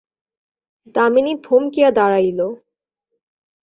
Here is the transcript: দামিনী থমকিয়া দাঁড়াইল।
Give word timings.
দামিনী 0.95 1.33
থমকিয়া 1.43 1.89
দাঁড়াইল। 1.91 2.39